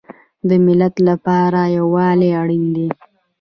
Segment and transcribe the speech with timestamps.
[0.47, 2.87] د ملت لپاره یووالی اړین دی